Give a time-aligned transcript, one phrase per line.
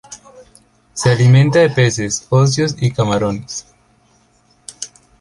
[0.95, 3.67] Se alimenta de peces óseos y camarones.